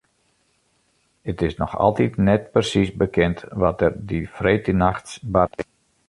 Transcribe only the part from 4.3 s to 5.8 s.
freedtenachts bard is.